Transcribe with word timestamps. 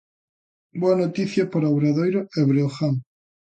Boa 0.81 0.95
noticia 1.03 1.47
para 1.51 1.69
Obradoiro 1.71 2.21
e 2.37 2.41
Breogán... 2.49 2.95